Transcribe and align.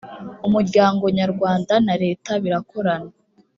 umuryango 0.47 1.03
nyarwanda 1.17 1.73
na 1.85 1.95
leta 2.03 2.31
birakorana 2.43 3.11